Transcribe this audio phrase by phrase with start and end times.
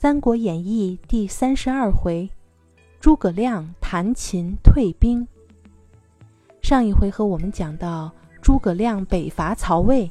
[0.00, 2.30] 三国演义》第三十二回，
[3.00, 5.26] 诸葛亮弹琴退兵。
[6.62, 10.08] 上一回合我们讲到，诸葛亮北伐曹魏，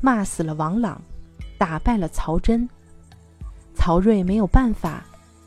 [0.00, 1.00] 骂死了王朗，
[1.56, 2.68] 打败了曹真。
[3.76, 5.04] 曹睿没有办法，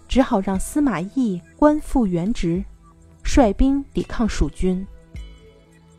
[0.07, 2.63] 只好让司马懿官复原职，
[3.23, 4.87] 率兵抵抗蜀军。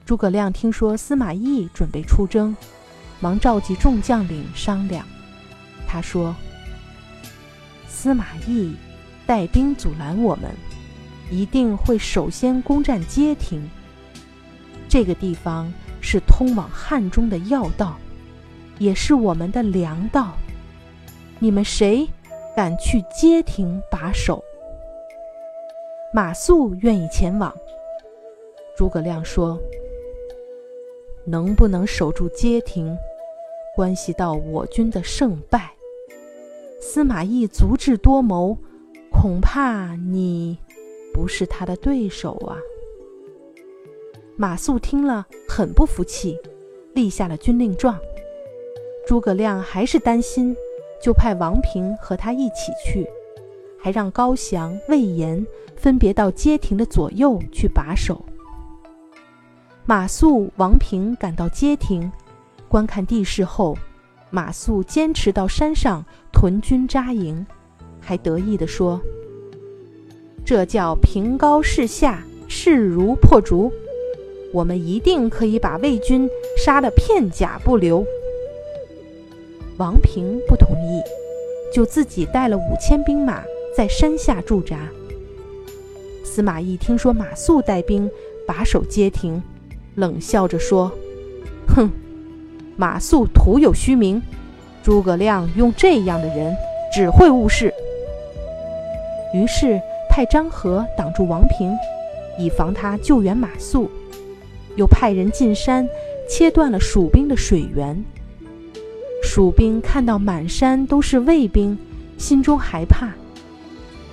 [0.07, 2.57] 诸葛亮听说司马懿准备出征，
[3.21, 5.07] 忙召集众将领商量。
[5.87, 6.35] 他说。
[8.03, 8.75] 司马懿
[9.29, 10.51] 带兵阻拦我们，
[11.31, 13.71] 一定会首先攻占街亭。
[14.89, 17.97] 这个地方是通往汉中的要道，
[18.81, 20.33] 也是我们的粮道。
[21.39, 22.05] 你们谁
[22.57, 24.43] 敢去街亭把守？
[26.13, 27.55] 马谡愿意前往。
[28.77, 29.57] 诸葛亮说
[31.25, 32.99] ：“能不能守住街亭，
[33.77, 35.71] 关系到我军的胜败。”
[36.85, 38.59] 司马懿足智多谋，
[39.09, 40.59] 恐怕你
[41.15, 42.59] 不是他的对手啊。
[44.37, 46.37] 马谡听了很不服气，
[46.93, 47.97] 立下了军令状。
[49.07, 50.57] 诸葛亮还是担心，
[51.01, 53.09] 就派王平和他一起去，
[53.79, 55.47] 还让高翔、魏延
[55.77, 58.21] 分别到街亭的左右去把守。
[59.87, 62.11] 马谡、王平赶到街亭，
[62.69, 63.79] 观看地势后。
[64.35, 66.03] 马谡坚持到山上
[66.33, 67.47] 屯军扎营，
[68.01, 68.99] 还得意地说
[70.43, 73.71] ：“这叫凭高势下，势如破竹。
[74.51, 78.03] 我们一定可以把魏军杀得片甲不留。”
[79.77, 81.03] 王平不同意，
[81.71, 83.43] 就自己带了五千兵马
[83.77, 84.89] 在山下驻扎。
[86.25, 88.11] 司马懿听说马谡带兵
[88.47, 89.43] 把守街亭，
[89.97, 90.91] 冷笑着说
[91.69, 91.91] ：“哼。”
[92.77, 94.21] 马谡徒有虚名，
[94.83, 96.55] 诸葛亮用这样的人
[96.93, 97.73] 只会误事。
[99.35, 101.73] 于是派张合挡住王平，
[102.39, 103.89] 以防他救援马谡；
[104.77, 105.89] 又派人进山
[106.29, 108.03] 切断了蜀兵的水源。
[109.23, 111.79] 蜀兵看到满山都是魏兵，
[112.19, 113.11] 心中害怕。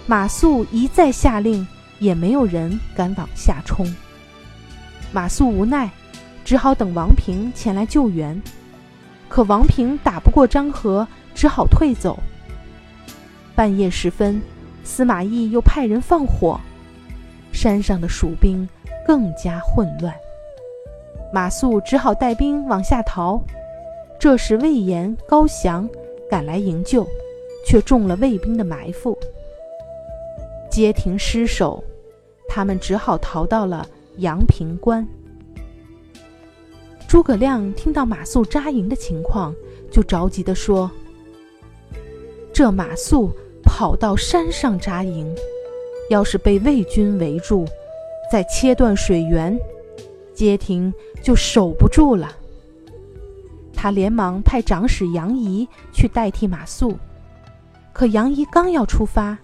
[0.06, 1.68] 马谡一再下令，
[2.00, 3.86] 也没有人敢往下冲。
[5.12, 5.90] 马谡无奈。
[6.50, 8.42] 只好等王平前来救援，
[9.28, 12.18] 可王平打不过张合，只好退走。
[13.54, 14.42] 半夜时分，
[14.84, 16.60] 司马懿又派人放火，
[17.52, 18.68] 山上的蜀兵
[19.06, 20.12] 更加混乱。
[21.32, 23.40] 马谡只好带兵往下逃。
[24.20, 25.88] 这时魏延、高翔
[26.31, 27.08] 赶来营救，
[27.64, 29.16] 却中了魏兵的埋伏，
[30.68, 31.84] 街亭失守，
[32.48, 33.88] 他们只好逃到了
[34.18, 35.08] 阳平关。
[37.09, 39.52] 诸葛亮听到马谡扎营的情况，
[39.90, 40.92] 就着急地说
[42.53, 43.31] ：“这马谡
[43.64, 45.28] 跑到山上扎营，
[46.12, 47.66] 要是被魏军围住，
[48.31, 49.59] 再切断水源，
[50.36, 50.94] 街亭
[51.24, 52.31] 就守不住了。”
[53.74, 56.96] 他连忙派长史杨仪去代替马谡，
[57.92, 59.36] 可杨仪刚要出发，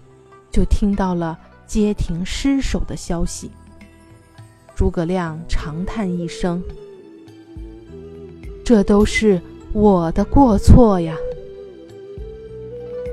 [0.52, 3.50] 就听到了街亭失守的消息。
[4.76, 6.62] 诸葛亮长叹一声。
[8.66, 9.40] 这都是
[9.72, 11.16] 我的过错呀！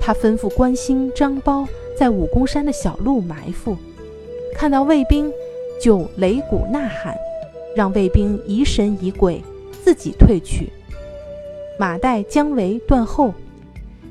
[0.02, 3.78] 他吩咐关兴、张苞在武功山的小路埋伏，
[4.56, 5.31] 看到魏兵
[5.80, 7.16] 就擂鼓呐喊，
[7.75, 9.44] 让魏兵疑神疑鬼，
[9.84, 10.74] 自己退去。
[11.78, 13.31] 马岱、姜维断后，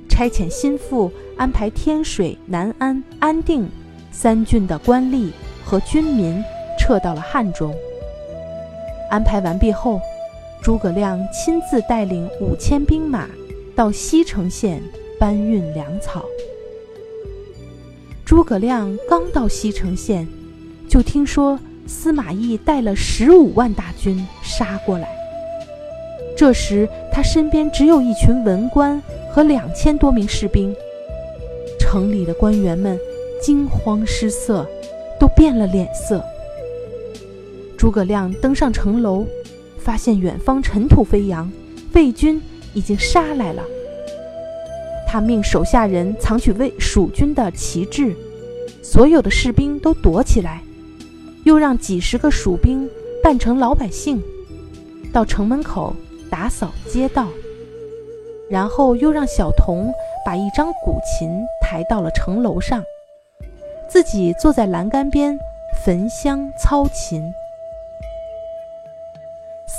[0.08, 3.68] 差遣心腹安排天水、南安、安定
[4.12, 5.32] 三郡的官吏
[5.64, 6.40] 和军民
[6.78, 7.74] 撤到了汉中。
[9.10, 10.00] 安排完毕后。
[10.62, 13.28] 诸葛亮亲自带领五千兵马
[13.74, 14.80] 到西城县
[15.18, 16.24] 搬运粮草。
[18.24, 20.24] 诸葛亮刚到西城县，
[20.88, 21.58] 就听说
[21.88, 25.08] 司马懿带了十五万大军杀过来。
[26.36, 29.02] 这时他身边只有一群文官
[29.32, 30.72] 和两千多名士兵，
[31.76, 32.96] 城里的官员们
[33.40, 34.64] 惊慌失色，
[35.18, 36.24] 都变了脸色。
[37.76, 39.26] 诸葛亮登上城楼。
[39.84, 41.50] 发现远方尘土飞扬，
[41.94, 42.40] 魏军
[42.72, 43.62] 已经杀来了。
[45.08, 48.14] 他命手下人藏取魏蜀军的旗帜，
[48.82, 50.62] 所有的士兵都躲起来，
[51.44, 52.88] 又让几十个蜀兵
[53.22, 54.22] 扮成老百姓，
[55.12, 55.94] 到城门口
[56.30, 57.26] 打扫街道，
[58.48, 59.92] 然后又让小童
[60.24, 61.28] 把一张古琴
[61.60, 62.82] 抬到了城楼上，
[63.90, 65.38] 自己坐在栏杆边
[65.84, 67.22] 焚香操琴。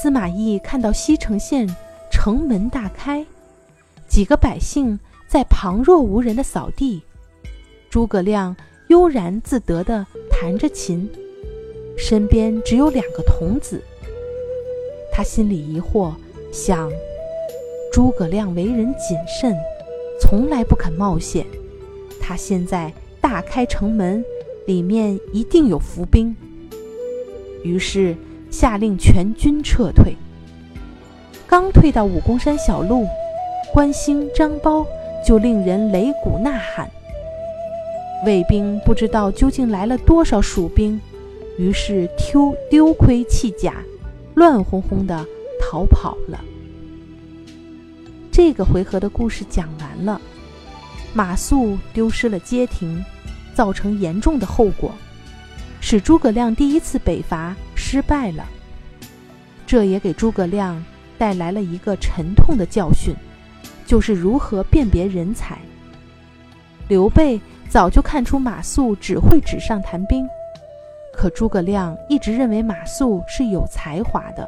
[0.03, 1.65] 司马懿看到西城县
[2.11, 3.25] 城门大开，
[4.05, 7.01] 几个百姓在旁若无人的扫地，
[7.89, 8.53] 诸葛亮
[8.89, 11.09] 悠然自得地弹着琴，
[11.97, 13.81] 身边只有两个童子。
[15.09, 16.13] 他心里疑惑，
[16.51, 16.91] 想：
[17.89, 19.55] 诸葛亮为人谨慎，
[20.19, 21.45] 从来不肯冒险。
[22.19, 24.21] 他现在大开城门，
[24.67, 26.35] 里面一定有伏兵。
[27.63, 28.13] 于是
[28.53, 30.15] 下令全军撤退。
[31.47, 33.07] 刚退到武功山小路，
[33.73, 34.85] 关兴、张苞
[35.25, 36.87] 就令人擂鼓呐喊。
[38.27, 41.01] 卫兵不知道究竟来了多少蜀兵，
[41.57, 43.73] 于是丢丢盔弃甲，
[44.35, 45.25] 乱哄哄的
[45.59, 46.39] 逃跑了。
[48.31, 50.21] 这个回合的故事讲完了，
[51.11, 53.03] 马谡丢失了街亭，
[53.55, 54.91] 造成严重的后果，
[55.81, 57.55] 使诸葛亮第一次北伐
[57.93, 58.43] 失败了。
[59.67, 60.83] 这也给诸葛亮。
[61.15, 63.15] 带来了一个沉痛的教训，
[63.85, 65.57] 就是如何辨别人才。
[66.89, 70.27] 刘备早就看出马谡只会纸上谈兵，
[71.13, 74.45] 可诸葛亮一直认为马谡是有才华的。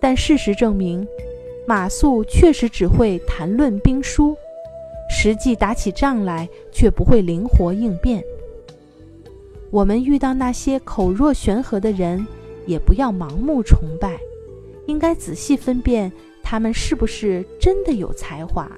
[0.00, 1.06] 但事实证明，
[1.66, 4.34] 马谡确实只会谈论兵书，
[5.10, 8.24] 实际打起仗来却不会灵活应变。
[9.72, 12.26] 我们遇到那些口若悬河的人，
[12.66, 14.20] 也不要盲目崇拜。
[14.86, 18.70] 应该仔细分辨他们是不是真的有才华。